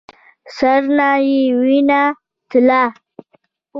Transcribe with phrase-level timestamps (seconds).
[0.57, 2.01] سر نه يې وينه
[2.49, 2.83] تله.